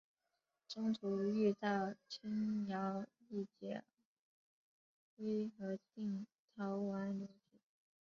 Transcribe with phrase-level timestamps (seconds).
[0.67, 3.83] 中途遇到京兆尹解
[5.19, 7.31] 恽和定陶王刘祉。